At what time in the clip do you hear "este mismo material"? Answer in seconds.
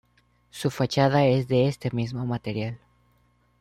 1.67-2.79